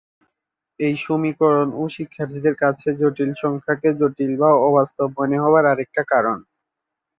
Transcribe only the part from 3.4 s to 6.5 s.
সংখ্যাকে জটিল বা অবাস্তব মনে হবার আরেকটা কারণ।